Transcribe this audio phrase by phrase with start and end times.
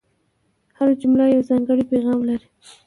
[0.77, 2.47] هره جمله یو ځانګړی پیغام لري.